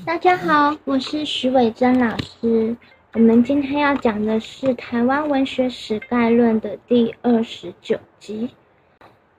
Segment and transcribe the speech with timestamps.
[0.00, 2.76] 大家好，我是徐伟珍老师。
[3.12, 8.50] 我们今天要讲的是《台湾文学史概论》的第二十九集。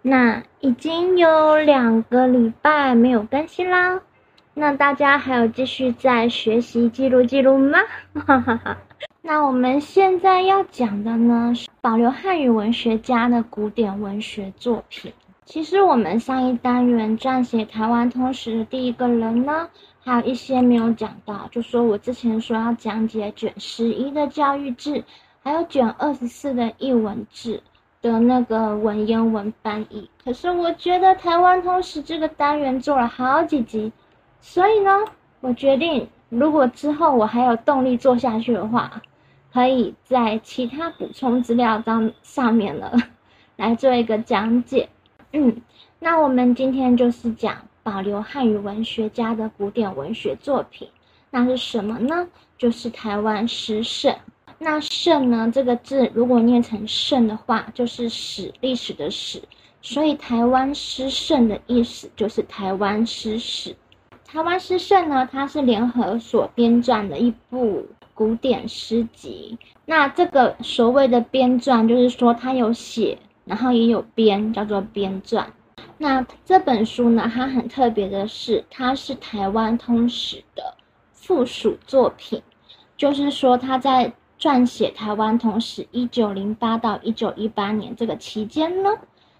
[0.01, 3.99] 那已经有两个礼拜没有更新啦。
[4.53, 7.79] 那大家还有继续在学习记录记录吗？
[8.25, 8.77] 哈哈哈。
[9.21, 15.11] 那我们现在要讲的呢，是保留汉语文学家的古典文学作品。
[15.45, 19.67] 其实我们上一单元撰写台湾通史的第一个人呢，
[20.03, 25.03] 还有一些没有讲到，就说我之前说要讲解卷十一的教育志，
[25.41, 27.63] 还有卷二十四的译文志
[28.01, 30.09] 的那个文言文翻译。
[30.23, 33.93] 可是我觉得台湾通史这个单元做了好几集，
[34.41, 34.91] 所以呢，
[35.39, 39.01] 我决定如果之后我还有动力做下去的话，
[39.53, 42.91] 可以在其他补充资料当上面了
[43.55, 44.89] 来做一个讲解。
[45.31, 45.61] 嗯，
[45.99, 50.87] 那我们今天就是讲保留汉语文学家的古典文学作品，
[51.29, 52.27] 那是什么呢？
[52.57, 54.15] 就是台湾诗圣。
[54.57, 59.41] 那圣呢这个字如果念成圣的话，就是史历史的史，
[59.81, 63.75] 所以台湾诗圣的意思就是台湾诗史。
[64.25, 69.57] 台湾诗圣呢，它是联合所编撰的一部古典诗集。
[69.85, 73.17] 那这个所谓的编撰，就是说它有写。
[73.45, 75.43] 然后也有编，叫做编撰。
[76.03, 80.75] 那这本书呢，它很特别的是，它是台湾通史的
[81.13, 82.43] 附属作品。
[82.97, 88.89] 就是说，他在撰写台湾通史一九零八到一九一八年这个期间呢，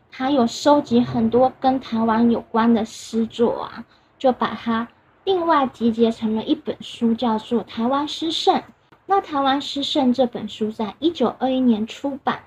[0.09, 3.83] 他有收集很多跟台湾有关的诗作啊，
[4.17, 4.87] 就把它
[5.25, 8.55] 另外集结成了一本书，叫做《台湾诗圣》。
[9.05, 12.41] 那《台湾诗圣》这本书在一九二一年出版。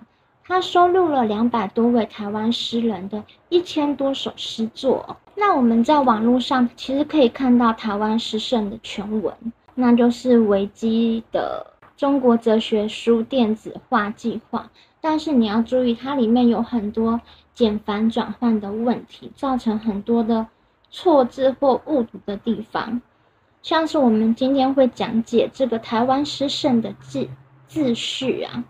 [0.49, 5.17] 他收录了两百多位台湾诗人的一千多首诗作。
[5.35, 9.35] 那我们在网络上其实可以看到台湾诗圣的全文，
[9.75, 14.71] 那就是维基的中国哲学书电子化计划。
[15.01, 17.21] 但是你要注意，它里面有很多
[17.53, 20.47] 简繁转换的问题，造成很多的
[20.91, 23.03] 错字或误读的地方。
[23.63, 27.29] 像是我们今天会讲解这个台湾诗圣的字
[27.67, 28.65] 字序啊。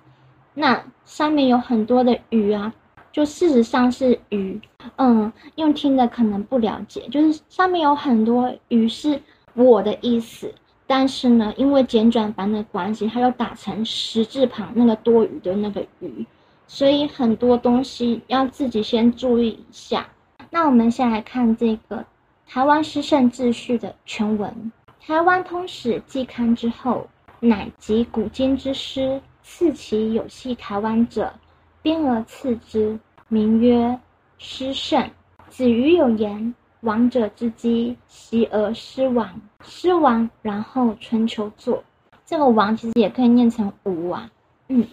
[0.55, 2.71] 那上面有很多的鱼啊，
[3.13, 4.61] 就事实上是鱼，
[4.97, 9.19] 嗯，用听的可能不了解，就是上面有很多鱼是
[9.55, 10.53] 我的意思，
[10.87, 16.27] 但是呢，因为简转版的关系，它又打成十字旁那个多余的那个鱼，
[16.67, 20.07] 所以很多东西要自己先注意一下。
[20.51, 22.05] 那我们先来看这个
[22.47, 27.07] 台湾诗圣秩序的全文，台湾通史季刊之后，
[27.39, 29.21] 乃集古今之诗。
[29.49, 31.33] 赐其有系台湾者，
[31.81, 32.99] 编而赐之，
[33.29, 33.97] 名曰
[34.39, 35.09] 诗圣。
[35.49, 36.53] 子瑜有言
[36.83, 39.41] ：“王者之基，习而失王。
[39.63, 41.83] 失王，然后春秋作。”
[42.27, 44.29] 这个“王”其实也可以念成“吴”啊，
[44.67, 44.85] 嗯，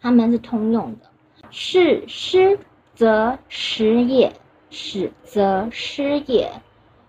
[0.00, 1.10] 他们是通用的。
[1.50, 2.58] 是诗，
[2.94, 4.32] 则史也；
[4.70, 6.50] 史，则诗也。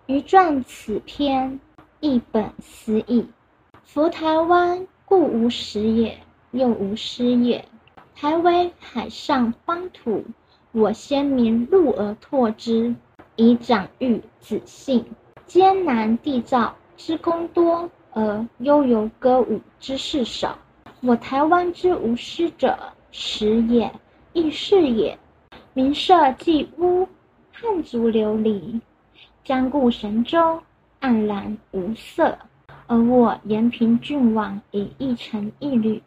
[0.07, 1.61] 余撰此篇，
[2.01, 3.25] 一本思义。
[3.85, 6.19] 夫台湾，故无史也。
[6.53, 7.63] 又无师也。
[8.15, 10.23] 台为海上邦土，
[10.71, 12.95] 我先民入而拓之，
[13.35, 15.05] 以长育子姓。
[15.45, 20.57] 艰难缔造之功多，而悠游歌舞之事少。
[21.01, 22.77] 我台湾之无师者，
[23.11, 23.91] 时也，
[24.31, 25.17] 亦是也。
[25.73, 27.07] 民社既污，
[27.51, 28.79] 汉族流离，
[29.43, 30.61] 将固神州，
[31.01, 32.37] 黯然无色。
[32.87, 36.01] 而我延平郡王，以一城一旅。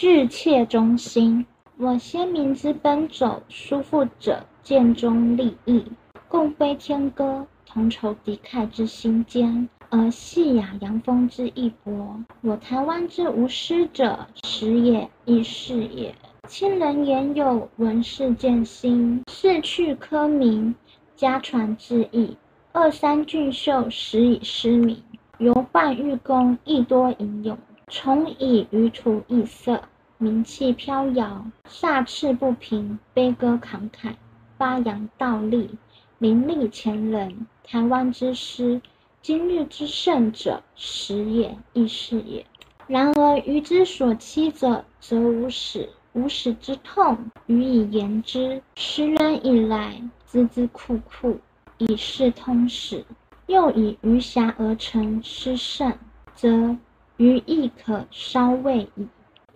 [0.00, 1.44] 志切忠心，
[1.76, 5.84] 我先民之奔走，叔父者见中立意，
[6.28, 12.16] 共飞天歌，同仇敌忾之心坚，而细雅扬风之意博。
[12.42, 16.14] 我台湾之无师者，时也，亦是也。
[16.46, 20.72] 亲人言有，闻事见心，逝去科名，
[21.16, 22.36] 家传之意。
[22.70, 25.02] 二三俊秀，时以失名，
[25.38, 27.58] 犹患玉功，亦多吟咏。
[27.90, 29.80] 重以余土异色，
[30.20, 34.12] 名气飘摇，煞翅不平，悲歌慷慨，
[34.56, 35.70] 发扬道立，
[36.18, 37.46] 名利前人。
[37.62, 38.82] 台湾之诗，
[39.22, 42.44] 今日之盛者，时也，亦是也。
[42.88, 47.16] 然而余之所期者，则无始，无始之痛，
[47.46, 48.60] 予以言之。
[48.74, 51.38] 时人以来，孜孜酷酷，
[51.76, 53.04] 以是通史。
[53.46, 55.96] 又以余暇而成诗圣，
[56.34, 56.76] 则。
[57.18, 59.04] 余亦可稍慰矣。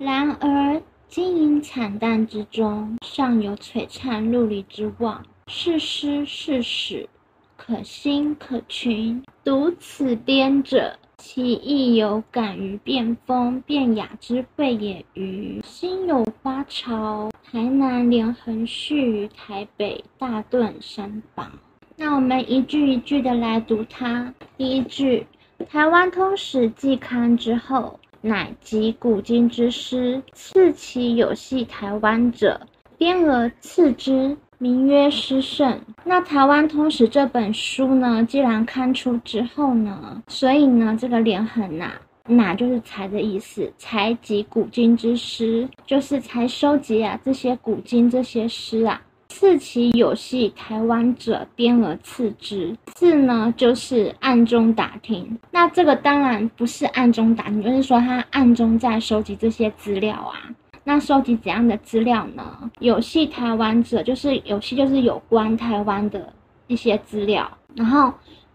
[0.05, 5.25] 然而经营惨淡之中，尚有璀璨陆离之望。
[5.47, 7.09] 是诗是史，
[7.57, 9.23] 可欣可群。
[9.45, 15.05] 读此编者，其意有感于变风，变雅之谓也。
[15.15, 21.49] 于心有花朝，台南连横续，台北大顿山榜。
[21.95, 24.35] 那我们一句一句的来读它。
[24.57, 25.25] 第一句，
[25.69, 32.61] 台湾通史季刊之后，乃集古今之诗，赐其有系台湾者，
[32.97, 34.35] 编而次之。
[34.59, 35.81] 名曰诗圣。
[36.05, 41.95] 那台湾通史这本书呢，既然刊出之后呢，所以呢，这个连横呐，
[42.29, 49.03] 哪就是才的意思，才集古今之诗，就是才收集啊这些古今这些诗啊，
[49.33, 52.77] 赐其有系台湾者，编而赐之。
[52.95, 55.39] 赐呢，就是暗中打听。
[55.51, 60.37] 那这个当然不是暗中打听，就是说他暗中在收集这些资料啊。
[60.85, 62.71] 那收集怎样的资料呢？
[62.81, 66.31] 有系台湾者，就是有系就是有关台湾的
[66.67, 68.13] 一些资料，然后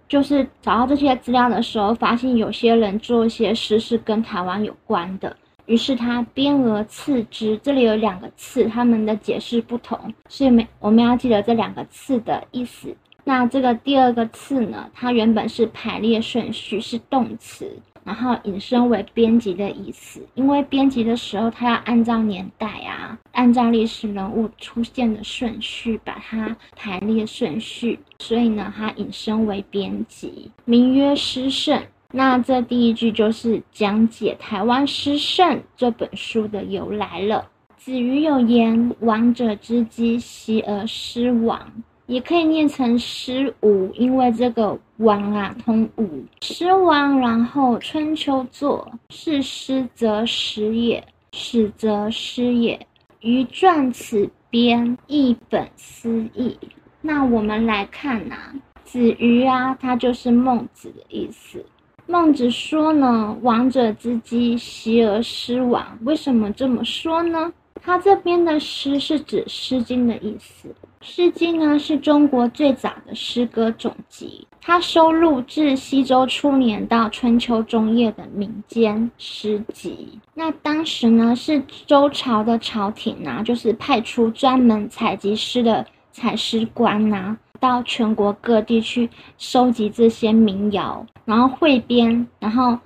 [0.08, 5.36] 就是找到这些资料的时候，发现有些人做一些事是跟台湾有关的，
[5.68, 7.56] 于是他编而次之。
[7.60, 12.94] 这里有两个次，他们的解释不同，所以没我们要记得这两个次的意思。
[13.24, 17.72] 那这个第二个次呢，它原本是排列顺序，是动词。
[18.06, 31.84] 然后引申为编辑的意思，因为编辑的时候，它要按照年代啊，按照历史人物出现的顺序把它排列顺序，所以呢，它引申为编辑，名曰诗圣。
[32.12, 37.50] 那这第一句就是讲解台湾诗圣这本书的由来了。
[37.76, 41.72] 子瑜有言：“王者之基，习而失亡。”
[42.08, 52.88] 也可以念成失无，因为这个亡啊通无，失亡，然后春秋作是失则失也，始则失也。
[53.20, 56.58] 余传此编，一本思义。
[57.02, 58.54] 那我们来看呐，
[58.86, 61.66] 子瑜啊，它就是孟子的意思。
[62.10, 65.86] 孟子说呢，王者之基，习而失亡。
[66.04, 67.52] 为什么这么说呢？
[67.84, 70.70] 他这边的诗是指《诗经》的意思。
[71.02, 80.18] 《诗经》呢是中国最早的诗歌总集，它收录自西周初年到春秋中叶的民间诗集。
[80.34, 92.78] 那当时呢是周朝的朝廷啊，就是派出专门采集诗的采诗官呐，到全国各地去收集这些民谣，然后汇编，然后。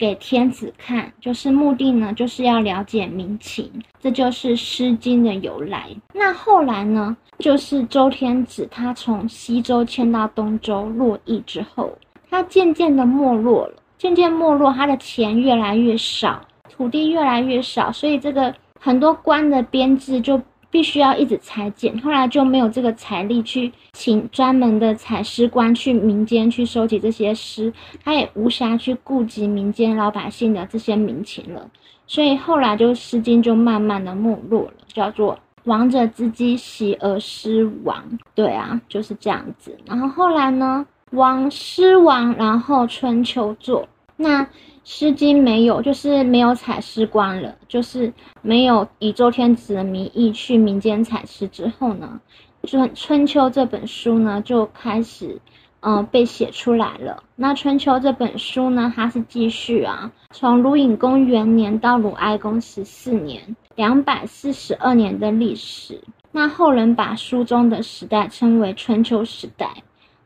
[0.00, 5.88] 给天子看，就是目的呢，就是要了解民情，这就是《诗经》的由来。
[6.14, 11.98] 那后来呢，就是周天子他从西周迁到东周洛邑之后，
[12.30, 16.40] 他渐渐的没落了，渐渐没落，他的钱越来越少，
[16.70, 20.40] 土地越来越少，所以这个很多官的编制就。
[20.70, 27.72] 必须要一直裁剪，后来就没有这个财力去请专门的采诗官去民间去收集这些诗，
[28.04, 31.70] 他也无暇去顾及民间老百姓的这些民情了，
[32.06, 38.04] 所以后来就《诗经》就慢慢的没落了，叫做王者之基，习而失亡。
[38.34, 39.76] 对啊，就是这样子。
[39.86, 44.42] 然后后来呢，王失亡，然后春秋作那。
[44.90, 52.18] 《诗经》没有，就是没有采诗官了，就是没有以周天子的名义去民间采诗之后呢，
[52.66, 55.38] 《春春秋》这本书呢就开始，
[55.80, 57.22] 嗯，被写出来了。
[57.36, 63.42] 那《春秋》这本书呢，它是继续啊，从鲁隐公元年到鲁哀公十四年，
[63.76, 66.00] 两百四十二年的历史。
[66.32, 69.68] 那后人把书中的时代称为春秋时代。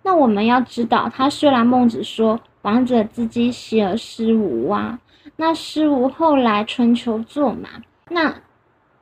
[0.04, 2.38] 那我们要知道，他虽然孟子说。
[2.62, 4.98] 王者之基，习而失无啊。
[5.36, 7.68] 那失无后来春秋作嘛？
[8.08, 8.34] 那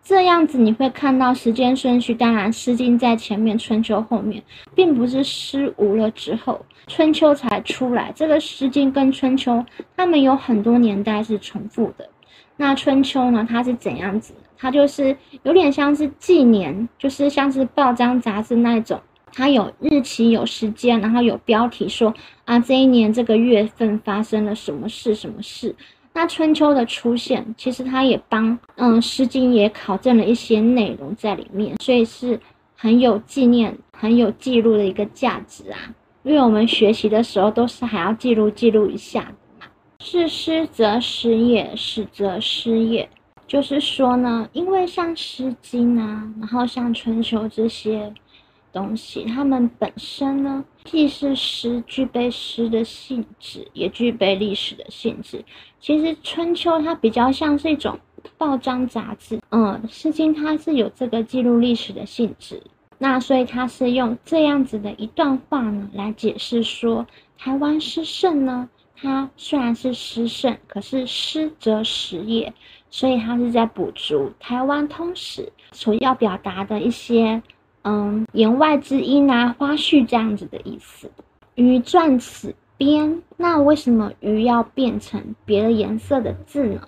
[0.03, 4.43] 这样子你会看到时间顺序，当然《诗经》在前面，春秋后面，
[4.75, 8.11] 并不是失无了之后，春秋才出来。
[8.15, 9.65] 这个《诗经》跟春秋，
[9.97, 12.09] 他们有很多年代是重复的。
[12.57, 13.47] 那春秋呢？
[13.49, 14.35] 它是怎样子？
[14.57, 19.01] 它就是有点像是纪年，就是像是报章杂志那种。
[19.33, 22.13] 它有日期、有时间，然后有标题说
[22.45, 25.15] 啊，这一年这个月份发生了什么事？
[25.15, 25.75] 什么事？
[26.13, 32.39] 那春秋的出现，其实它也帮嗯《诗经》也考证了一些内容在里面，所以是
[32.77, 35.79] 很有纪念、很有记录的一个价值啊。
[36.25, 39.67] 因为我们学习的时候都是还要记录记录一下的嘛。
[40.01, 43.09] 是诗则失也，史则失也。
[43.47, 48.13] 就是说呢，因为像《诗经》啊，然后像春秋这些。
[48.73, 55.45] 东西，它们本身呢，既是诗，具备诗的性质，也具备历史的性质。
[55.81, 57.99] 其实《春秋》它比较像是一种
[58.37, 62.63] 报章杂志，嗯，《诗经》它是有这个记录历史的性质。
[62.99, 67.07] 那所以它是用这样子的一段话呢，来解释说，
[67.39, 72.53] 台湾诗圣呢，它虽然是诗圣，可是诗则实也，
[72.91, 77.43] 所以它是在补足台湾通史所要表达的一些
[77.83, 81.11] 嗯言外之音啊、花絮这样子的意思。
[81.55, 86.81] 鱼撰此边，那为什么鱼要变成别的颜色的字呢？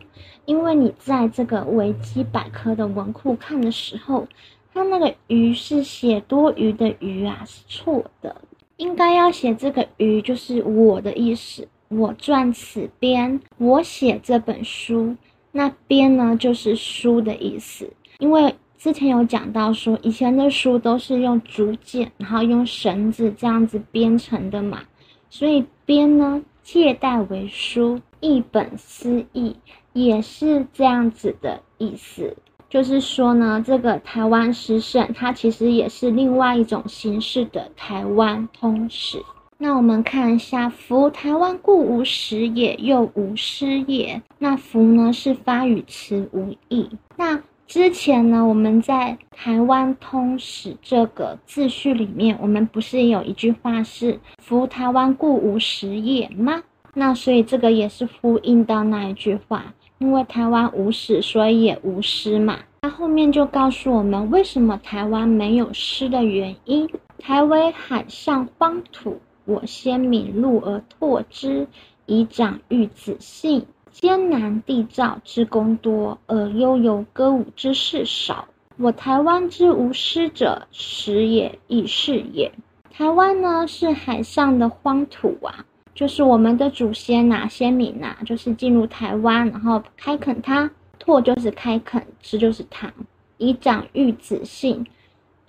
[0.44, 4.26] 因为你在这个维基百科的文库看的时候，
[4.74, 8.34] 它那个鱼是写多余的余啊，是错的。
[8.78, 11.68] 应该要写这个“余”，就是我的意思。
[11.88, 15.14] 我撰此编，我写这本书。
[15.52, 17.88] 那“编”呢，就是书的意思。
[18.18, 24.80] 因为之前有讲到说，以前的书都是用竹简，然后用绳子这样子编成的嘛，
[25.30, 29.54] 所以“编”呢，借代为书，一本思义，
[29.92, 32.36] 也是这样子的意思。
[32.68, 39.22] 就是说呢，这个台湾诗圣，它其实也是另外一种形式的台湾通史。
[39.58, 44.20] 那我们看一下，夫台湾故无史也，又无诗也。
[44.40, 46.90] 那夫呢，是发语词无义。
[47.16, 47.40] 那
[47.72, 56.62] 之前呢，我们在台湾通史这个自序里面，我们不是有一句话是“夫台湾故无史也”吗？
[56.92, 59.72] 那所以这个也是呼应到那一句话。
[60.00, 62.58] 因为台湾无史，所以也无诗嘛。
[62.82, 66.86] 那后面就告诉我们，为什么台湾没有诗的原因。
[67.18, 71.66] 台为海上荒土，我先闽路而拓之，
[72.04, 73.64] 以长育子信。
[73.92, 78.48] 艰难缔造之功多，而悠游歌舞之事少。
[78.78, 82.50] 我台湾之无诗者，实也亦是也。
[82.90, 85.64] 台湾呢，是海上的荒土啊。
[85.94, 90.68] 就是我们的祖先呐，先民呐，就是进入台湾，然后开垦它，
[90.98, 92.90] 拓就是开垦，之就是唐，
[93.36, 94.84] 以长育子姓，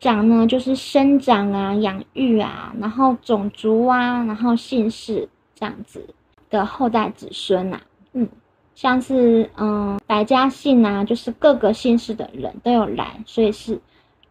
[0.01, 6.05] 长呢就是生长啊，养育啊，然后种族啊，然后姓氏这样子
[6.49, 7.79] 的后代子孙呐，
[8.13, 8.27] 嗯，
[8.73, 13.79] 像是嗯百家姓啊，就是各个姓氏的人都有来，所以是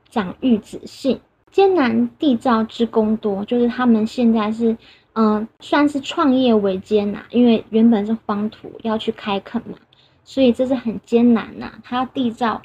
[0.09, 1.21] 长玉子姓，
[1.51, 4.77] 艰难缔造之功多，就是他们现在是。
[5.15, 9.77] 嗯，算是创业维艰呐，因为原本是荒土要去开垦嘛，
[10.25, 11.71] 所以这是很艰难呐。
[11.85, 12.63] 他缔造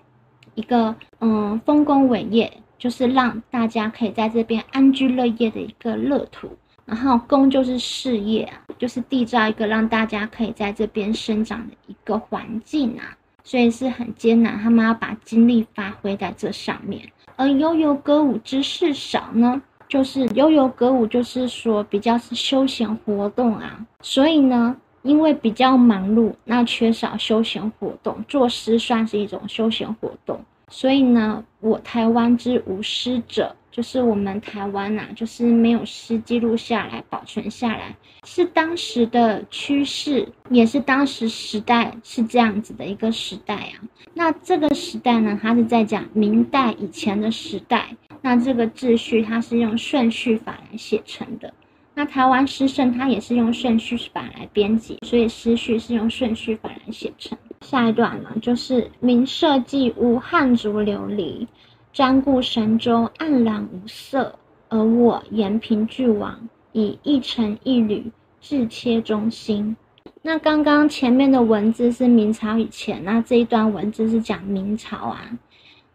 [0.55, 6.47] 一个嗯丰功伟业，就是让大家可以在这边安居乐业的一个乐土。
[6.87, 14.57] 然后功就是事业啊，就是缔造一个让大家可以在这边生长的一个环境啊，所以是很艰难。
[14.57, 19.61] 他们要把精力发挥在这上面，而悠悠歌舞之事少呢。
[19.89, 43.77] 就是悠悠歌舞，就是说比较是休闲活动啊，所以呢，因为比较忙碌，那缺少休闲活动，作诗算是一种休闲活动，所以呢，我台湾之无诗者，就是我们台湾呐，就是没有诗记录下来、保存下来，是当时的趋势，也是当时时代是这样子的一个时代啊。
[44.15, 47.95] 那这个时代呢，它是在讲明代以前的时代。
[48.23, 51.53] 那这个秩序它是用顺序法来写成的，
[51.93, 57.37] 那台湾诗圣它也是用顺序法来编辑，所以诗序是用顺序法来写成。
[57.61, 61.47] 下一段呢，就是明社稷无汉族流离，
[61.97, 64.35] 瞻顾神州黯然无色，
[64.69, 69.75] 而我延平郡王以一城一旅志切中心。
[70.21, 75.25] 那刚刚前面的文字是明朝以前，那这一段文字是讲明朝啊。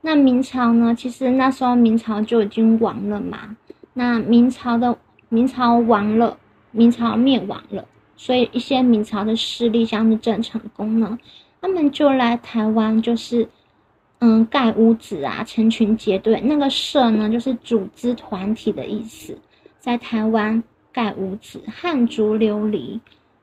[0.00, 0.92] 那明朝呢？
[0.92, 3.56] 其实那时候明朝就已经亡了嘛。
[3.94, 6.36] 那明朝的明朝亡了，
[6.72, 11.16] 明朝灭亡了，所以一些明朝的势力，像是郑成功呢，
[11.60, 13.48] 他们就来台湾，就是
[14.22, 16.40] 嗯盖屋子啊，成群结队。
[16.40, 19.36] 那个社呢，就是组织团体的意思，
[19.78, 20.62] 在台湾
[20.92, 23.00] 盖屋子，汉族流离，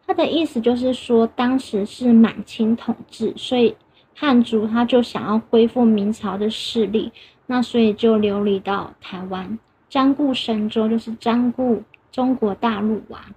[0.08, 3.76] 他的意思就是说，当时是满清统治，所以。
[4.22, 7.10] 汉族他就想要恢复明朝的势力，
[7.46, 9.58] 那所以就流离到台湾，
[9.90, 11.82] 瞻顾神州，就是瞻顾
[12.12, 13.32] 中国大陆啊，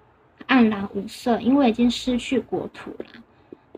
[0.48, 3.06] 黯然无色，因为已经失去国土了。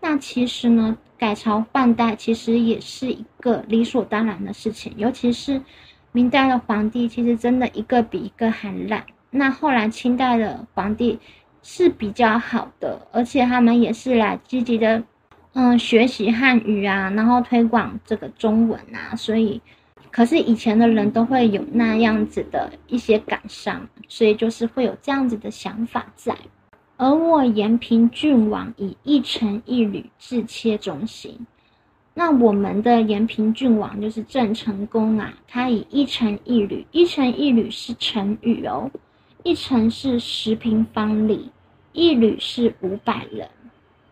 [0.04, 5.62] 那其实呢，改朝换代其实也是一个理所当然的事情，尤其是
[6.12, 9.02] 明代的皇帝，其实真的一个比一个还烂。
[9.30, 11.18] 那后来清代的皇帝
[11.62, 15.02] 是比较好的，而且他们也是来积极的。
[15.54, 19.62] 嗯，学习汉语啊，然后推广这个中文啊，所以，
[20.10, 26.36] 可是以前的人都会有那样子的一些感伤，所以就是会有这样子的想法在。
[26.96, 31.46] 而我延平郡王以一城一旅自切中心，
[32.14, 38.88] 那我们的延平郡王就是郑成功啊，他以一城一旅，一城一旅是成语哦，
[39.42, 41.50] 一城是十平方里，
[41.92, 43.48] 一旅是五百人，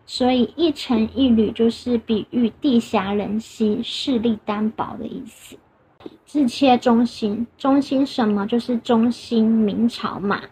[0.04, 5.56] 所以一城一旅就是比喻地狭人稀、势力单薄的意思。
[6.26, 8.44] 自切中心，中心什么？
[8.46, 10.42] 就是中心明朝嘛，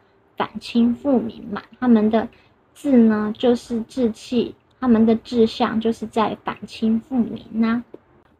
[0.41, 1.61] 反清复明嘛。
[1.79, 2.27] 他们的
[2.75, 7.85] 志呢，就是志气，他们的志向就是在反清复明呐。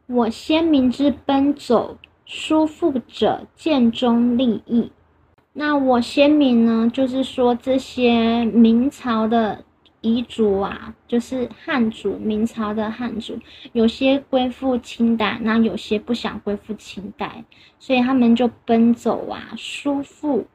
[0.07, 4.91] 我先民之奔走，叔父者建中立义。
[5.53, 9.63] 那我先民呢，就是说这些明朝的。
[10.03, 13.37] 遗族啊，就是汉族，明朝的汉族，
[13.71, 17.45] 有些归附清代，那有些不想归附清代，
[17.77, 20.47] 所以他们就奔走啊，疏父，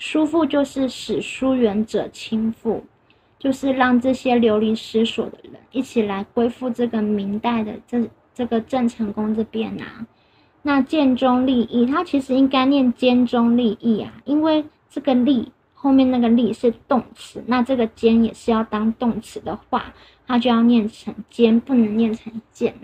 [0.00, 2.84] 叔父就是使疏远者亲附，
[3.38, 10.06] 就是让这些流离失所的人一起来归附这个明代的这这个郑成功这边啊。
[10.62, 15.52] 那建中立义，他其实应该念兼中立义啊，因为这个立。
[15.82, 19.94] 后面那个立是动词，那这个坚也是要当动词的话，
[20.26, 22.74] 它就要念成坚，不能念成建。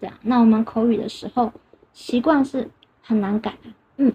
[0.00, 1.52] 对啊，那我们口语的时候
[1.92, 2.70] 习惯是
[3.02, 3.70] 很难改的。
[3.98, 4.10] 嗯，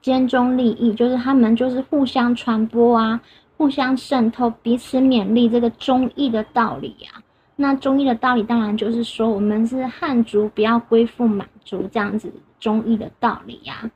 [0.00, 3.20] 兼中立义就是他们就是互相传播啊，
[3.56, 7.22] 互相渗透，彼此勉励这个忠义的道理啊。
[7.56, 13.90] 那忠义的道理当然就是说我们是汉族，不要归附满族这样子忠义的道理呀。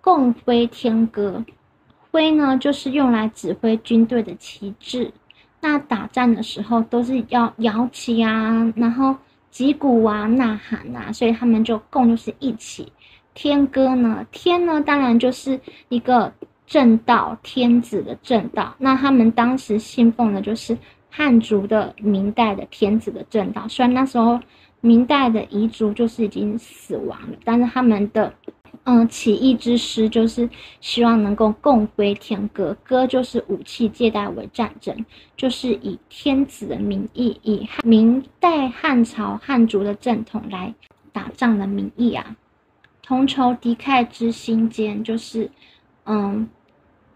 [0.00, 1.44] 共挥天歌。
[2.10, 5.12] 徽呢，就是用来指挥军队的旗帜。
[5.60, 9.14] 那打仗的时候都是要摇旗啊，然后
[9.50, 12.90] 击鼓啊、呐喊啊，所以他们就共就是一起。
[13.40, 16.32] 天歌呢，天呢，当然就是一个
[16.66, 18.74] 正道，天子的正道。
[18.78, 20.76] 那他们当时信奉的就是
[21.08, 23.64] 汉族的明代的天子的正道。
[23.68, 24.40] 虽然那时候
[24.80, 28.34] 明代的彝族就是已经死亡了，但是他们的。
[28.84, 30.48] 嗯，起义之师就是
[30.80, 35.04] 希望能够共归天歌，歌就是武器借代为战争，
[35.36, 40.74] 就是以天子的名义，以明代汉朝汉族的正统来
[41.12, 42.34] 打仗的名义啊。
[43.08, 45.50] 同仇敌忾之心间，就是
[46.04, 46.46] 嗯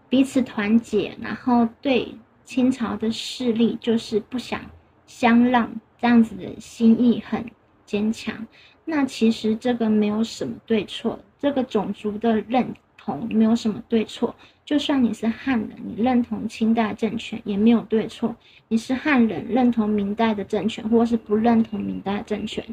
[0.09, 4.59] 彼此团结，然后对清朝的势力就是不想
[5.05, 7.45] 相让，这样子的心意很
[7.85, 8.47] 坚强。
[8.85, 11.19] 那其实这个没有什么对错。
[11.37, 18.33] 这个种族的认同没有什么对错，就算你是汉人，你认同清代政权也没有对错；
[18.69, 22.63] 你是汉人认同明代的政权，或是不认同明代政权，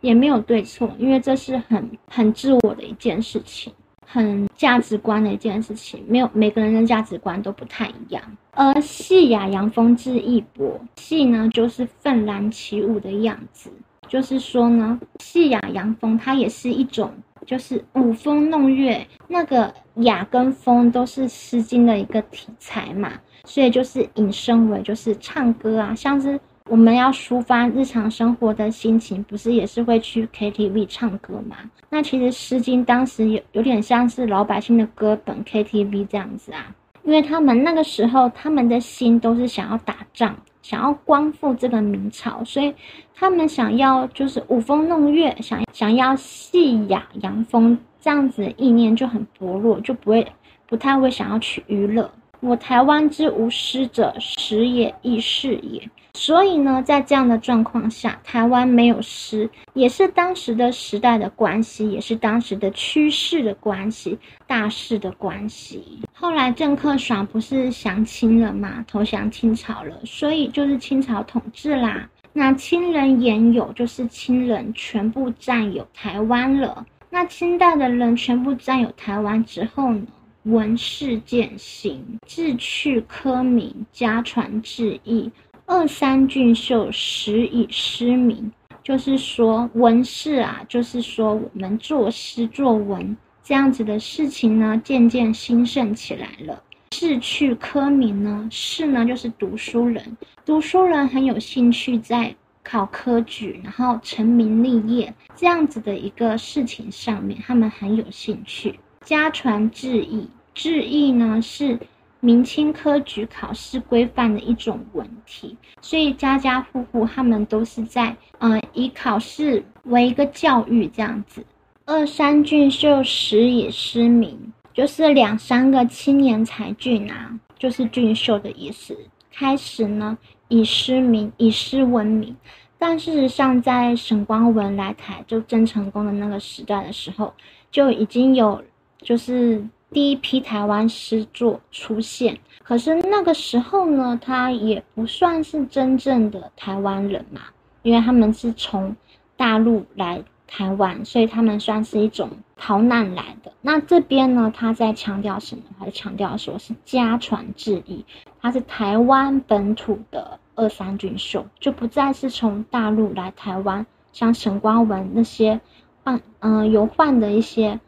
[0.00, 3.72] 也没有对错，因为这是很很自我的一件事情，
[4.04, 8.20] 很价值观的一件事情，没有每个人的价值观都不太一样。
[8.50, 13.70] 而戏雅扬风之义博，戏呢就是愤然起舞的样子，
[14.08, 17.12] 就是说呢，戏雅扬风它也是一种。
[17.46, 23.12] 就是舞风弄月，那个雅跟风都是《诗经》的一个题材嘛，
[23.44, 31.56] 所以就是引申为就是唱歌啊，像是我们要抒发日常生活的心情，不是也是会去 KTV 唱歌嘛？
[31.88, 40.36] 那其实《诗经》当时有有点像是老百姓的歌本 KTV 这样子啊，因为他们那个时候他们的心都是想要打仗。
[40.68, 42.74] 想要光复这个明朝，所以
[43.14, 50.26] 他们想要就是舞风弄月，想想要戏雅扬风，这样子意念就很薄弱，就不会
[50.66, 52.10] 不太会想要去娱乐。
[52.46, 55.82] 我台湾之无诗者，时也亦是也。
[56.14, 66.00] 所以呢，在这样的状况下，台湾没有诗，也是当时的时代的关系，也是当时的趋势的关系，大势的关系。
[66.14, 72.08] 后来郑克爽不是降清了嘛，投降清朝了，所以就是清朝统治啦。
[72.32, 76.86] 那清人言有，就是清人全部占有台湾了。
[77.10, 80.06] 那清代的人全部占有台湾之后呢，
[80.46, 85.28] 文士渐行，志趣科名，家传志意。
[85.66, 96.62] 二三俊秀，时以诗名，就是说文士啊，就是说我们作诗作文这样子的事情呢，渐渐兴盛起来了。
[96.90, 102.32] 志趣科名呢，士呢就是读书人，读书人很有兴趣在
[102.62, 108.78] 考科举，然后成名立业这样子的一个事情上面，他们很有兴趣。
[109.04, 111.78] 家传志意，志义呢是。
[112.20, 121.44] 明清科举考试规范的一种文体，所以家家户户他们都是在呃以考试为一个教育这样子。
[121.84, 124.36] 二三俊秀，时以诗名，
[124.72, 128.96] 就是两三个青年才俊啊，就是俊秀的意思。
[129.30, 130.16] 开始呢
[130.48, 132.34] 以诗名，以诗闻名，
[132.76, 137.32] 但事实上在沈光文来台就郑成功的那个时代的时候，
[137.70, 138.60] 就已经有
[138.98, 142.38] 就是第一批台湾诗作出现。
[142.62, 147.42] 可是那个时候呢，他也不算是真正的台湾人嘛，
[147.82, 148.96] 因为他们是从
[149.36, 153.52] 大陆来台湾，所以他们算是一种逃难来的。
[153.60, 155.62] 那这边呢，他在强调什么？
[155.78, 158.04] 他强调说是家传志异，
[158.40, 165.60] 他是台湾本土的二三军秀，就不再是从大陆来台湾，像沈光文那些
[166.02, 167.78] 换嗯游宦的一些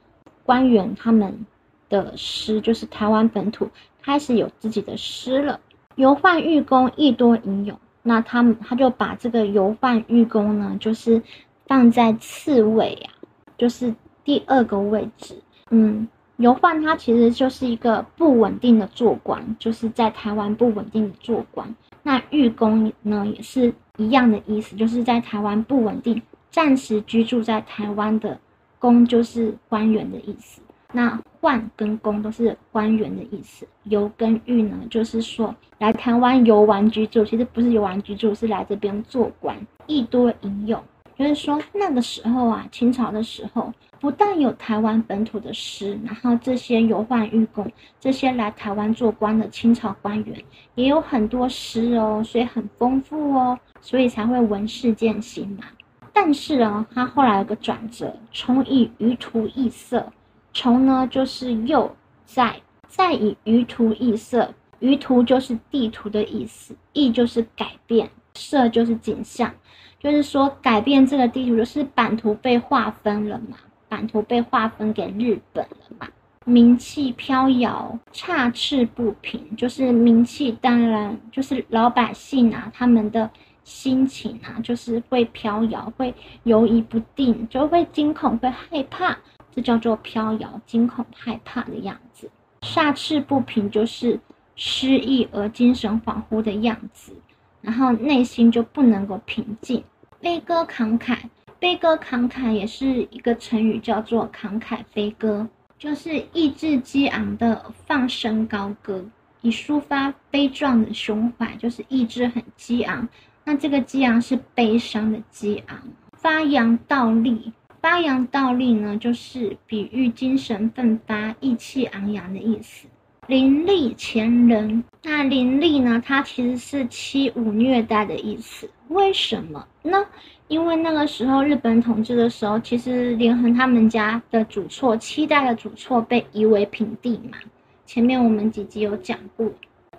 [0.44, 1.46] 官员他们
[1.88, 3.68] 的诗，就是台湾本土。
[4.00, 5.60] 开始有自己的诗了，
[5.96, 7.78] 游宦寓公亦多吟咏。
[8.02, 11.20] 那他们他就把这个游宦寓公呢，就是
[11.66, 13.10] 放在次位呀，
[13.58, 15.34] 就是第二个位置。
[15.70, 21.68] 嗯，游宦他其实就是一个不稳定的做官，就是在台湾不稳定的做官。
[22.02, 28.40] 那寓公呢，也是一样的意思，就是在台湾不稳定，暂时居住在台湾的
[28.78, 30.62] 公，就是官员的意思。
[30.90, 39.56] 那宦跟公都是官员的意思，游跟寓呢，就是说来台湾游玩居住，其实不是游玩居住，是来这边做官。
[39.86, 40.82] 亦多引用，
[41.16, 55.64] 就是说那个时候啊，清朝的时候，不但有台湾本土的诗，然后这些游宦寓公，这些来台湾做官的清朝官员也有很多诗哦，所以很丰富哦，所以才会文事见兴嘛。
[56.12, 60.12] 但是啊，他后来有个转折，从以舆图异色。
[60.58, 61.88] 从呢，就是又
[62.24, 69.54] 在再以舆图异色，舆图就是地图的意思，异就是改变，色就是景象，
[70.00, 73.56] 就是说改变这个地图，就是版图被划分了嘛，
[73.88, 76.08] 版图被划分给日本了嘛。
[76.44, 83.30] 名气飘摇，差翅不平，就是名气当然就是老百姓啊，他们的
[83.62, 89.16] 心情啊，就是会飘摇，会犹疑不定，就会惊恐，会害怕。
[89.58, 92.30] 这叫做飘摇、惊恐、害怕的样子。
[92.60, 94.16] 煞气不平就是
[94.54, 97.12] 失意而精神恍惚的样子，
[97.60, 99.82] 然后内心就不能够平静。
[100.20, 101.18] 悲歌慷慨，
[101.58, 105.44] 悲歌慷慨也是一个成语，叫做慷慨悲歌，
[105.76, 109.04] 就是意志激昂的放声高歌，
[109.40, 113.08] 以抒发悲壮的胸怀，就是意志很激昂。
[113.42, 115.78] 那这个激昂是悲伤的激昂，
[116.12, 117.52] 发扬倒立。
[117.80, 122.86] 发扬倒立呢，就是比喻精神奋发、意气昂扬的意思。
[123.26, 128.68] 凌厉前人，那凌厉呢，它其实是欺侮虐待的意思。
[128.88, 130.04] 为什么呢？
[130.48, 137.36] 因为那个时候日本统治的时候，其实连横他们家的主错七代的主错被夷为平地嘛。
[137.84, 139.52] 前面我们几集有讲过，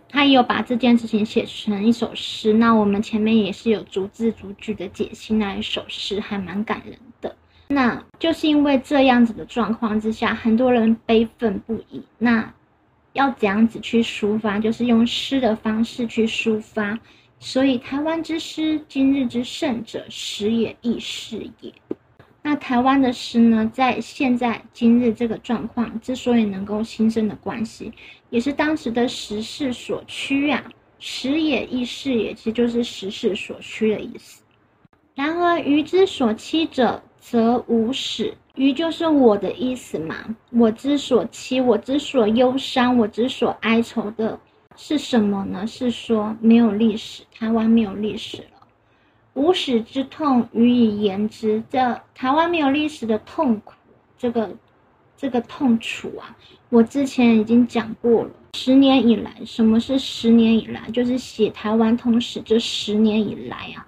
[0.10, 2.52] 他也有把这件事情写成一首诗。
[2.54, 6.98] 那我们前面也是有逐字逐句的解析那一首诗，还蛮感人。
[7.72, 12.02] 那就是因为这样子的状况之下，很多人悲愤不已。
[12.18, 12.52] 那
[13.14, 14.58] 要怎样子去抒发？
[14.58, 16.98] 就是用诗的方式去抒发。
[17.38, 21.72] 所以台湾之诗，今日之盛者，时也易逝也。
[22.42, 27.94] 那台湾的诗呢，在现在今日这个状况之所以能够兴盛的关系，
[28.32, 30.64] 也是当时的时势所趋呀。
[30.98, 34.42] 时也易逝也，其实就是时势所趋的意思。
[35.14, 37.04] 然而余之所期者。
[37.20, 40.16] 则无始，于就是我的意思嘛。
[40.52, 44.40] 我之所期，我之所忧伤，我之所哀愁的
[44.76, 45.68] 是什么呢？
[45.68, 48.68] 是说没有历史，台湾没有历史了。
[49.34, 51.64] 无始之痛，予以言之。
[51.70, 53.74] 这台湾没有历史的痛苦，
[54.18, 54.50] 这个
[55.16, 56.36] 这个痛楚啊，
[56.70, 58.32] 我之前已经讲过了。
[58.56, 60.90] 十年以来，什么是十年以来？
[60.92, 63.86] 就是写台湾通史这十年以来啊，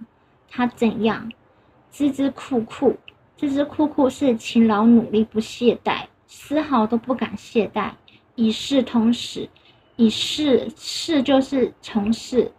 [0.50, 1.32] 他怎样
[1.92, 2.96] 孜孜酷酷。
[3.42, 7.90] 孜孜酷酷是勤劳努力不懈怠，丝毫都不敢懈怠，
[8.36, 9.50] 以事通史，
[9.96, 12.52] 以事事就是从事，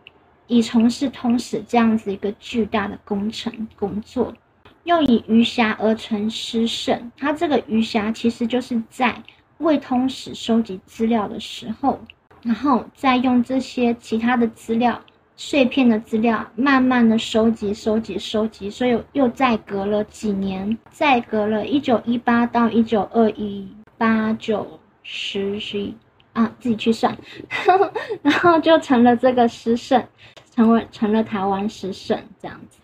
[0.48, 4.34] 以从事通史这样子一个巨大的工程工作，
[4.82, 7.12] 又以余暇而成诗圣。
[7.16, 9.22] 他这个余暇其实就是在
[9.58, 12.00] 未通史收集资料的时候，
[12.42, 15.00] 然后再用这些其他的资料。
[15.44, 25.94] 碎片的资料，慢慢的收集、收集、收集，所以又再隔了几年，再隔了一九一八到一九二一，八九十十一
[26.32, 27.18] 啊，自己去算，
[28.22, 30.02] 然后就成了这个诗圣，
[30.54, 32.78] 成为成了台湾诗圣这样子。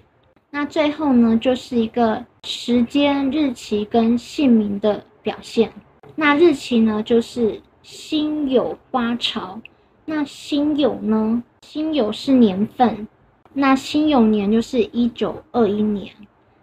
[0.50, 5.72] 那最后呢，就是一个时间、日期跟姓名的表现。
[6.16, 9.60] 那日期呢，就是辛酉花朝。
[10.04, 11.42] 那辛酉呢？
[11.62, 13.06] 辛酉是年份，
[13.52, 16.12] 那辛酉年就是一九二一年。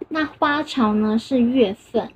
[0.10, 2.10] 那花朝呢是月份，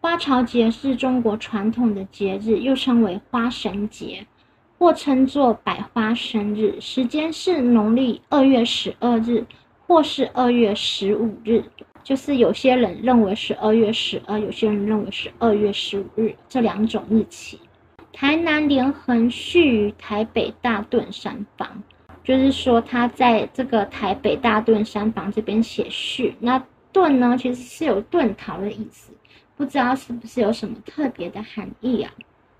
[0.00, 4.26] 花朝节是中国传统的节日，又称为花神节，
[4.78, 6.80] 或称作百花生日。
[6.80, 9.44] 时间是农历二月十二日，
[9.86, 11.64] 或是二月十五日。
[12.02, 17.58] 就是有些人认为是二月十二，有些人认为是二月十五日这两种日期。
[18.12, 21.82] 台南连横续于台北大顿山房，
[22.24, 26.34] 就是说他在这个台北大墩山房这边写序。
[26.40, 26.60] 那
[26.90, 29.12] 墩呢，其实是有遁逃的意思。
[29.56, 32.10] 不知道是不是有什么特别的含义啊，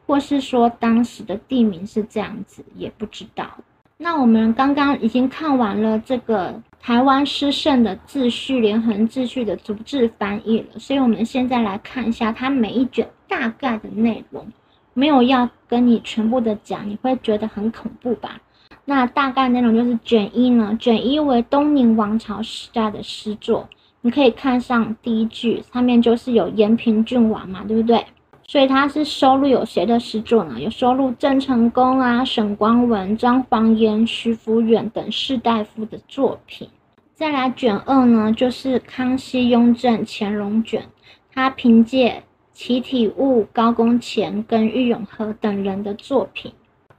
[0.07, 3.51] 或是说当时的地名是这样子，也不知道。
[3.97, 14.47] 那我们刚刚已经看完了这个台湾诗圣的秩序连横秩序的逐字翻译了，所以我们现在来看一下它每一卷大概的内容。
[14.93, 18.41] 没有要跟你全部的讲，你会觉得很恐怖吧？
[18.85, 23.69] 那大概内容就是卷一呢，卷一为东宁王朝时代的诗作。
[24.03, 28.05] 你可以看上第一句，上面就是有延平郡王嘛，对不对？
[28.47, 30.61] 所以它是收录有谁的诗作呢？
[30.61, 36.69] 有收录郑成功啊、沈光文、张煌言、徐福远等士大夫的作品。
[37.15, 40.85] 再来卷二呢，就是康熙、雍正、乾隆卷，
[41.33, 46.53] 他凭借齐体悟、高公乾跟郁永和等人的作品。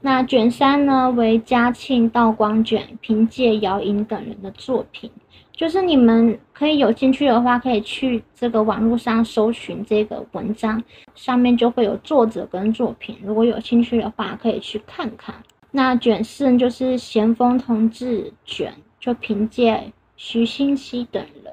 [0.05, 5.09] 那卷三呢，为嘉庆、道光卷，凭借姚莹等人的作品。
[5.51, 10.79] 就是你们可以有兴趣的话，可以去这个网络上搜寻这个文章，
[11.15, 13.17] 上面就会有作者跟作品。
[13.23, 15.33] 如果有兴趣的话，可以去看看。
[15.71, 21.51] 那卷四就是咸丰同志卷，就凭借徐新熙等人。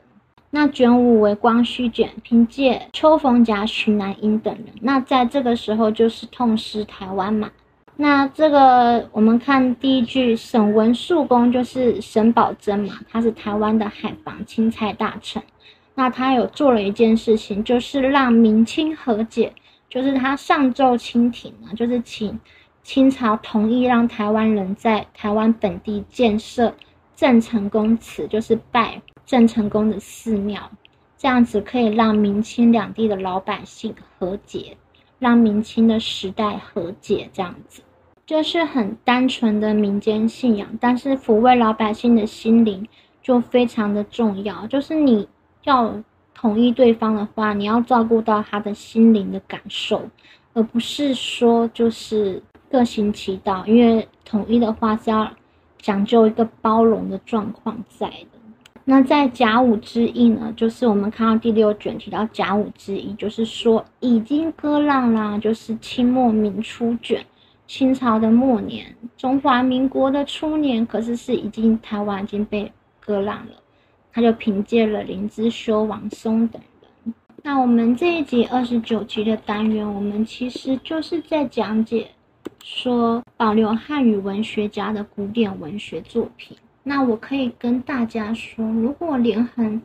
[0.50, 4.66] 那卷五为光绪卷，凭借邱逢甲、徐南英等人。
[4.82, 7.50] 那在这个时候就是痛失台湾嘛。
[7.96, 15.42] 那这个我们看第一句，沈文肃公就是沈葆桢嘛，他是台湾的海防钦差大臣。
[15.94, 19.52] 那他有做了一件事情，就是让明清和解，
[19.90, 22.40] 就是他上奏清廷呢，就是请
[22.82, 26.74] 清朝同意让台湾人在台湾本地建设
[27.14, 30.68] 郑成功祠，就是拜郑成功的寺庙，
[31.18, 34.76] 这样子可以让明清两地的老百姓和解。
[35.22, 37.80] 让明清的时代和解，这样子
[38.26, 42.84] 就是很单纯的民间信仰，但是抚慰老百姓的心灵
[43.22, 44.66] 就非常的重要。
[44.66, 45.28] 就是你
[45.62, 45.94] 要
[46.34, 50.02] 统一对方的话，你要照顾到他的心灵的感受，
[50.54, 53.64] 而不是说就是各行其道。
[53.64, 55.30] 因为统一的话是要
[55.78, 58.12] 讲究一个包容的状况在。
[58.84, 67.24] 那在甲午之役呢，就是我们看到第六卷提到甲午之役，就是说已经割让啦，就是清末民初卷，
[67.66, 73.52] 清朝的末年，中华民国的初年，可是是已经台湾已经被割让了，
[74.12, 77.14] 他就凭借了林之修、王松等人。
[77.44, 82.08] 那我们这一集二十九集的单元，我们其实就是在讲解
[82.64, 86.56] 说保留汉语文学家的古典文学作品。
[86.82, 89.80] 那我可以跟大家说，如果连横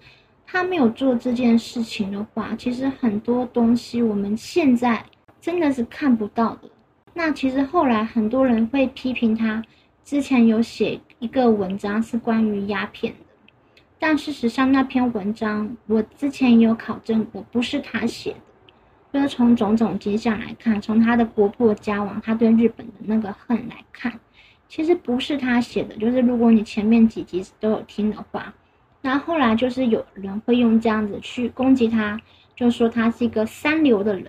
[0.45, 5.03] 他没有做这件事情的话，其实很多东西我们现在
[5.39, 6.69] 真的是看不到的。
[7.13, 9.63] 那其实后来很多人会批评他，
[10.03, 13.19] 之前有写一个文章是关于鸦片的，
[13.99, 18.37] 但事实上那篇文章我之前也有考证过，不是他写的。
[19.13, 24.19] 就是从种种迹象来看，从他的国破家亡，他对日本的那个恨来看。
[24.69, 28.53] 其实不是他写的，就是如果你前面几集都有听的话，
[29.01, 32.19] 那后来就是有人会用这样子去攻击他，
[32.55, 34.25] 就说他是一个三流的人。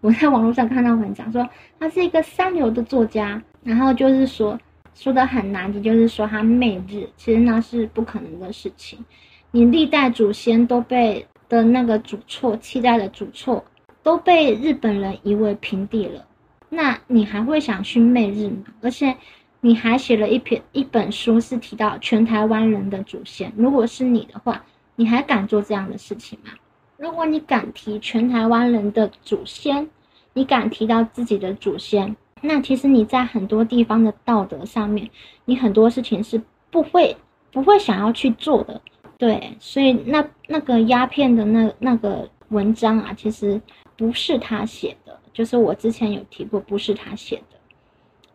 [0.00, 1.48] 我在网络上看到文章说
[1.80, 4.60] 他是一个三流的作家，然后就是说
[4.94, 9.02] 说的很难听，就是说他媚日，其实那是不可能的事情。
[9.50, 13.64] 你历代祖先都被的那个主错，期待的主错
[14.02, 16.26] 都被日本人夷为平地了，
[16.68, 18.64] 那你还会想去媚日吗？
[18.82, 19.16] 而且。
[19.60, 23.52] 你还写了一篇一本书，是提到全台湾人的祖先。
[23.56, 26.52] 如果是你的话，你还敢做这样的事情吗？
[26.96, 29.88] 如果你敢提全台湾人的祖先，
[30.32, 35.08] 你敢提到自己的祖先，那其实你在很多地方的道德上面，
[35.44, 36.40] 你很多事情是
[36.70, 37.16] 不会
[37.50, 38.80] 不会想要去做的。
[39.16, 43.60] 对，所以那那个鸦片的那那个文章啊，其实
[43.96, 47.47] 不是他写的，就是我之前有提过，不是他写的。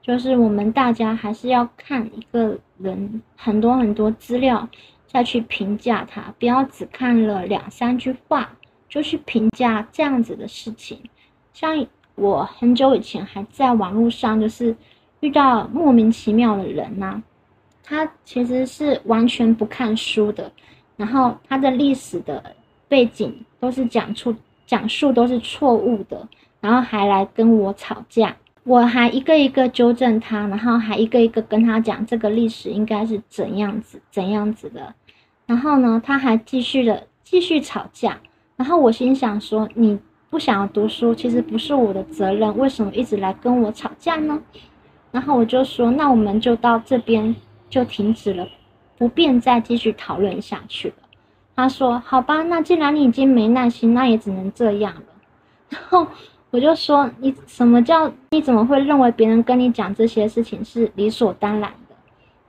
[0.03, 4.67] 就是我们大家还是要看一个人很多很多资料，
[5.07, 8.51] 再去评价他，不要只看了两三句话
[8.89, 11.01] 就去评价这样子的事情。
[11.53, 14.75] 像我很久以前还在网络上，就是
[15.21, 17.23] 遇到莫名其妙的人呐，
[17.81, 20.51] 他其实是完全不看书的，
[20.97, 22.43] 然后他的历史的
[22.89, 24.35] 背景都是讲出
[24.65, 26.27] 讲述都是错误的，
[26.59, 34.93] 然后还来跟我吵架，我还一个一个纠正他，然后还一个一个跟他讲这个历史应该是怎样子怎样子的，
[35.45, 38.17] 然后呢，他还继续的继续吵架，
[38.55, 39.99] 然后我心想说，你
[40.29, 44.41] 不想要读书，其实不是我的责任，为什么一直来跟我吵架呢？
[45.11, 47.35] 然后我就说，那我们就到这边
[47.69, 48.47] 就停止了，
[48.97, 50.95] 不便再继续讨论下去了。
[51.55, 55.01] 他说：“好吧，那既然你已经没耐心，那也只能这样了。”
[55.69, 56.07] 然后
[56.53, 58.11] 我就说：“你什么叫？
[58.29, 61.95] 你怎么会认为别人跟你讲这些事情是理所当然的？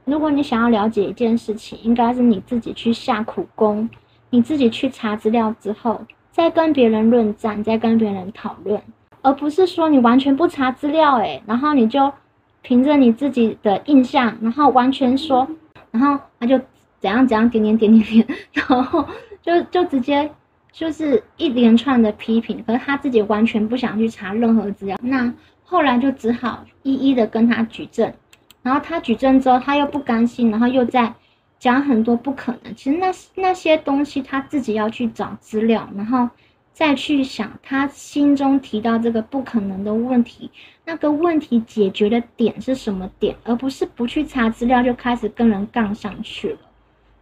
[0.05, 3.89] 如果你想要了解一件事情，应该是你自己去下苦功，
[4.29, 8.79] 你自己去查资料之后，再跟别人论战，再跟别人讨论，
[9.23, 12.13] 而不是说你完全不查资料，诶，然后你就
[12.61, 15.49] 凭着你自己的印象，然后完全说，
[15.91, 16.61] 然后他就。”
[17.01, 19.07] 怎样怎样点点点点点，然后
[19.43, 20.31] 就就直接
[20.75, 24.99] 就是一连串的批评，可是他自己完全不想去查任何资料。
[25.01, 25.33] 那
[25.63, 28.13] 后来就只好一一的跟他举证，
[28.61, 31.15] 然后他举证之后他又不甘心，然后又在
[31.61, 32.75] 讲很多不可能。
[32.75, 36.29] 其实那那些东西他自己要去找资料，然后
[36.73, 40.51] 再去想他心中提到这个不可能的问题，
[40.85, 46.59] 那个问题解决的点是什么点，而不是不去查资料就开始跟人杠上去了。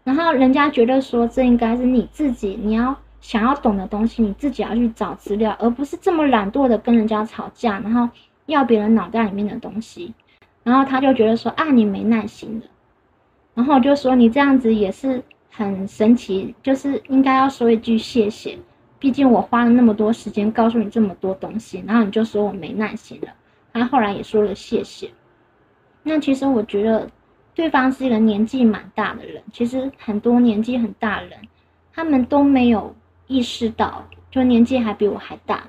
[0.04, 8.06] 然后人家觉得说，这应该是你自己，你要想要懂的东西，你自己要去找资料，而不是这么懒惰的跟人家吵架，然后
[8.44, 10.12] 要别人脑袋里面的东西。
[10.62, 12.66] 然后他就觉得说，啊，你没耐心了。
[13.54, 18.58] 然后我就说，你这样子也是很神奇，就是应该要说一句谢谢，
[18.98, 23.28] 毕竟我花了那么多时间告诉你这么多东西，然后你就说我没耐心了。
[23.72, 25.10] 他后来也说了谢谢。
[26.02, 27.08] 那其实我觉得。
[27.54, 31.38] 对方是一个年纪蛮大的人，其实很多年纪很大的人，
[31.92, 35.64] 他们都没有意识到，就年纪还比我还大，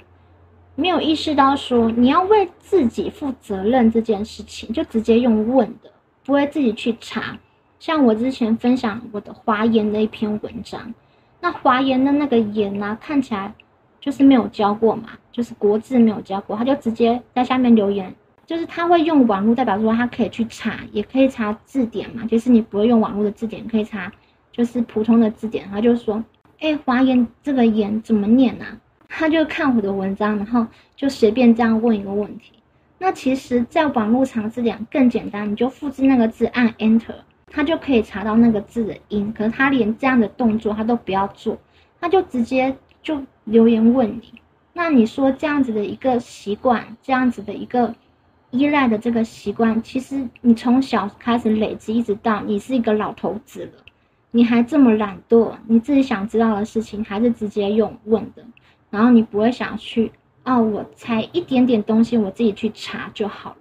[0.75, 5.91] 没有意识到说你要为自己负责任这件事情，就直接用问的，
[6.23, 7.37] 不会自己去查。
[7.79, 10.93] 像我之前分享我的华研的一篇文章，
[11.39, 13.53] 那华研的那个研啊，看起来
[13.99, 18.13] 就是没有教过嘛，就是国字没有教过，他就直接在下面留言。
[18.45, 22.25] 就是他会用网络，代表说他可以去查，也可以查字典嘛。
[22.25, 24.11] 就是你不会用网络的字典，可以查，
[24.51, 25.65] 就是普通的字典。
[25.69, 26.21] 他就说
[26.63, 32.53] ：“哎，华言这个言怎么念啊？”他就看我的文章，然后就随便这样问一个问题。
[32.97, 39.33] 那其实，在网络查字典更简单，你就复制那个字，按 Enter，他就可以查到那个字的音。
[39.37, 41.57] 可是他连这样的动作他都不要做，
[41.99, 44.41] 他就直接就留言问你。
[44.71, 47.93] 那你说这样子的一个习惯，这样子的一个。
[48.51, 53.71] 依赖的这个习惯，其实你从小开始累积，一直到你是一个老头子了，
[54.35, 58.43] 你还这么懒惰，你自己想知道的事情还是直接用问的，
[58.89, 60.11] 然后你不会想去
[60.43, 63.57] 哦，我才一点点东西，我自己去查就好了，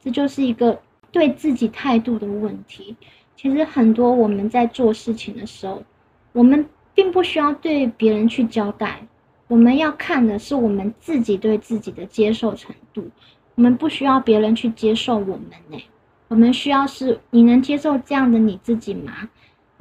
[0.00, 0.76] 这就是一个
[1.12, 2.96] 对自己态度的问题。
[3.36, 5.80] 其实很多我们在做事情的时候，
[6.32, 9.06] 我们并不需要对别人去交代，
[9.46, 13.08] 我们要看的是我们自己对自己的接受程度。
[13.54, 15.78] 我们不需要别人去接受我们呢，
[16.26, 19.28] 我们需要是你能接受这样的你自己吗？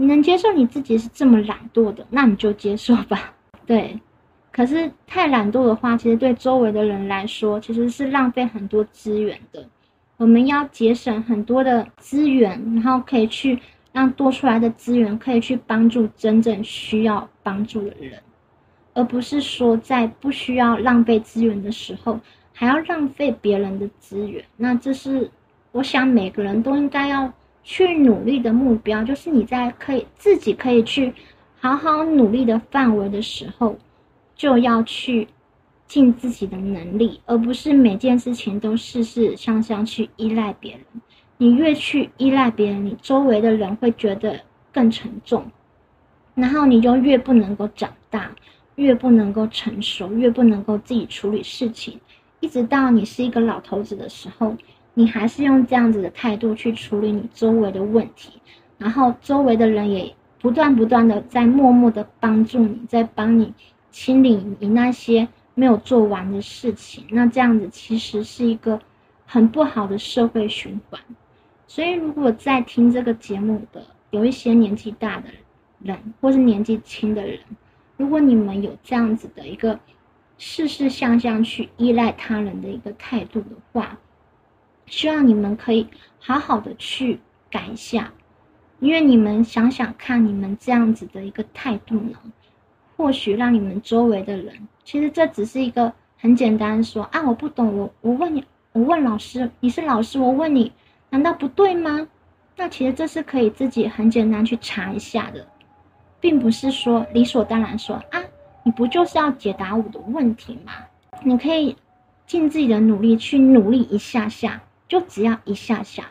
[0.02, 3.32] 你能接受你自己是这么懒惰的，那你就接受吧。
[3.68, 4.00] 对，
[4.52, 9.64] 可是太懒惰的话，其实对周围的人来说，其实是浪费很多资源的。
[10.18, 13.60] 我们要节省很多的资源，然后可以去
[13.92, 18.20] 让多出来的资源可以去帮助真正需要帮助的人，
[18.96, 22.20] 而不是说在不需要浪费资源的时候。
[22.54, 25.30] 还要浪费别人的资源，那这是
[25.72, 27.32] 我想每个人都应该要
[27.64, 31.14] 去努力的目标，就是你在可以自己可以去
[31.60, 33.78] 好好努力的范围的时候，
[34.36, 35.28] 就要去
[35.88, 40.82] 尽自己的能力，而不是每件事情都事事向向去依赖别人。
[41.38, 44.40] 你越去依赖别人，你周围的人会觉得
[44.72, 45.46] 更沉重，
[46.36, 48.32] 然后你就越不能够长大，
[48.76, 52.00] 越不能够成熟，越不能够自己处理事情。
[52.40, 54.56] 一直到你是一个老头子的时候，
[54.94, 58.42] 你还是用这样子的态度去处理你周围的问题，
[58.78, 63.54] 然后周围的人也不断不断的在默默的帮助你，在帮你
[63.90, 67.06] 清理你那些没有做完的事情。
[67.10, 68.80] 那这样子其实是一个
[69.26, 71.00] 很不好的社会循环。
[71.68, 75.30] 所以，如果在听这个节目的有一些年纪大的
[75.80, 77.40] 人，或是年纪轻的人，
[77.98, 79.80] 如果你们有这样子的一个。
[80.44, 83.96] 事事向向去依赖他人的一个态度的话，
[84.92, 85.88] 希望你们可以
[86.20, 87.18] 好好的去
[87.50, 88.12] 改一下，
[88.82, 92.20] 因为你们想想看，你们这样子的一个态度呢，
[92.98, 100.70] 或许让你们周围的人其实这只是一个很简单说啊，我不懂，我我问你，我问老师，你是老师，我问你，
[101.10, 102.06] 难道不对吗？
[102.58, 105.48] 那其实这是可以自己很简单去查一下的，
[106.20, 108.22] 并不是说理所当然说啊，
[108.64, 110.74] 你不就是要解答我的问题吗？
[111.24, 111.78] 你可以
[112.28, 114.62] 尽自己的努力去努力一下下，
[114.92, 116.04] 就只要一下下。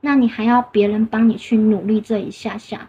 [0.00, 2.88] 那你还要别人帮你去努力这一下下，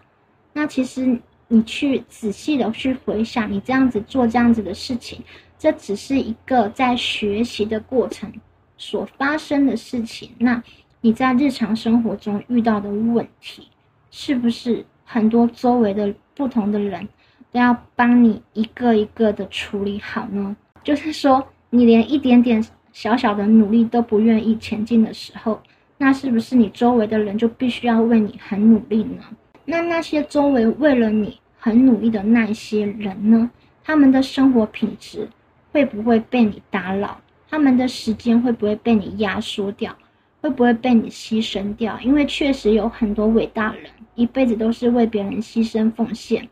[0.53, 5.19] 那其实你去仔细的去回想，你这样子做这样子的事情，
[5.57, 8.31] 这只是一个在学习的过程
[8.77, 10.29] 所发生的事情。
[10.37, 10.61] 那
[11.01, 13.67] 你在日常生活中遇到的问题，
[14.11, 17.09] 是不是很多周围的不同的人
[17.51, 20.55] 都要帮你一个一个的处理好呢？
[20.83, 22.63] 就是说，你连一点点
[22.93, 25.61] 小小的努力都不愿意前进的时候。
[25.97, 29.23] 那是不是你周围的人就必须要为你很努力呢？
[29.65, 33.49] 那那些周围为了你很努力的那些人呢？
[33.83, 35.29] 他们的生活品质
[35.71, 37.21] 会不会被你打扰？
[37.49, 39.95] 他们的时间会不会被你压缩掉？
[40.41, 41.99] 会不会被你牺牲掉？
[42.01, 43.83] 因为确实有很多伟大人
[44.15, 46.49] 一辈子都是为别人牺牲奉献，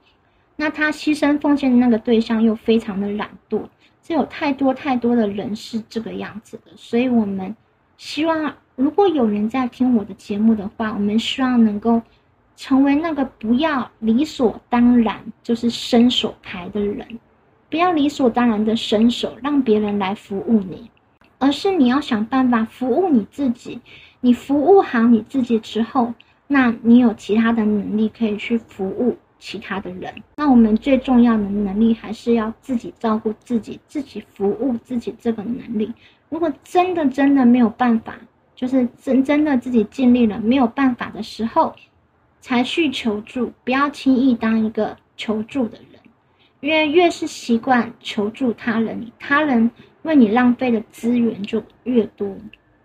[0.56, 3.64] 那他牺牲奉献的那个对象又非常的懒惰，
[4.10, 7.56] 这有太多太多的人是这个样子的，所以我们
[7.96, 8.56] 希望。
[8.76, 12.02] 如果有人在听我的节目的话，我们希望能够
[12.56, 17.06] 成为那个不要理所当然就是伸手牌的人，
[17.70, 20.90] 不要理所当然的伸手让别人来服务你，
[21.38, 23.80] 而是你要想办法服务你自己。
[24.22, 26.14] 你服务好你自己之后，
[26.48, 30.14] 那你有其他的能力可以去服务其他的人。
[30.36, 35.92] 那我们最重要的能力还是要自己照顾自己，自己服务自己这个能力。
[36.30, 38.16] 如果真的真的没有办法。
[38.56, 41.74] 就是真真的自己尽力了没有办法的时候，
[42.42, 43.54] 才去求助。
[43.64, 46.02] 不要轻易当一个求助的人，
[46.60, 49.72] 因为越是习惯求助他人，他人
[50.02, 52.36] 为你浪费的资源就越多。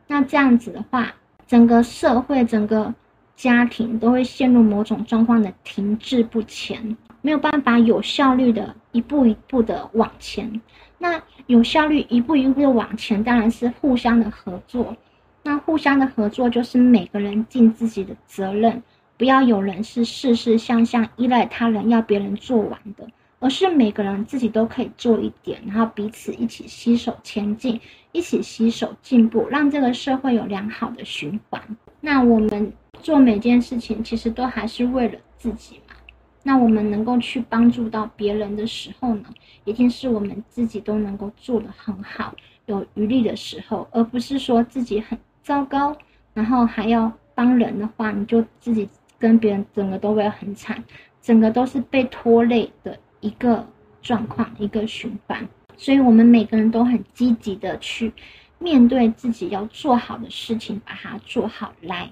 [0.07, 1.13] 那这样子的话，
[1.45, 2.95] 整个社会、整个
[3.37, 10.61] 家庭都会陷入某种状况的停滞不前，没有办法有效率的一步一步的往前。
[10.99, 14.97] 那有效率一步一步的往前，当然是互相的合作。
[15.43, 18.83] 那互相的合作就是每个人尽自己的责任，
[19.19, 23.07] 不要有人是事事项项依赖他人，要别人做完的，
[23.41, 27.79] 而是每个人自己都可以做一点，然后彼此一起携手前进，
[28.13, 31.61] 一起携手进步，让这个社会有良好的循环。
[32.05, 35.95] 那我们做每件事情，其实都还是为了自己嘛。
[36.43, 39.25] 那我们能够去帮助到别人的时候呢，
[39.65, 42.35] 一定是我们自己都能够做得很好，
[42.67, 45.19] 有余力的时候，而不是说自己很。
[45.43, 45.97] 糟糕，
[46.35, 48.87] 然后还要帮人的话，你就自己
[49.19, 50.83] 跟别人整个都会很惨，
[51.23, 53.67] 整个都是被拖累的一个
[54.03, 55.47] 状况，一个循环。
[55.77, 58.13] 所以，我们每个人都很积极的去
[58.59, 62.11] 面对自己要做好的事情，把它做好来，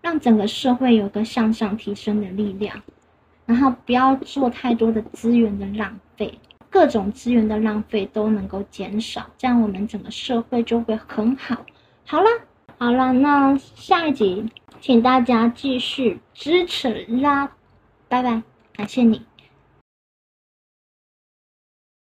[0.00, 2.82] 让整个社会有个向上提升的力量。
[3.46, 6.38] 然后，不要做太多的资源的浪费，
[6.68, 11.64] 各种资源的浪费都能够减少，这样我们整个社会就会很好。
[12.04, 12.28] 好了。
[12.82, 14.42] 好了，那下一集，
[14.80, 17.50] 请大家继续支持啦，
[18.08, 19.29] 拜拜，感谢你。